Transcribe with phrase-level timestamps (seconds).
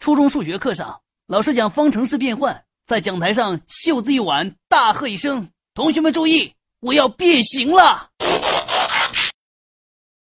[0.00, 8.08] 初中数学课上老师讲方程式变换在讲台上袖子一挽大喝一声同学们注意我要变形了。